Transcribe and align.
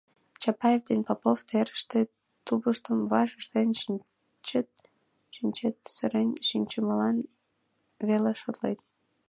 Чапаев 0.41 0.81
ден 0.89 1.01
Попов 1.07 1.39
терыште 1.49 1.99
тупыштым 2.45 2.97
ваш 3.11 3.29
ыштен 3.39 3.69
шинчат, 5.35 5.77
сырен 5.95 6.29
шинчымылан 6.47 7.17
веле 8.07 8.31
шотлет. 8.41 8.79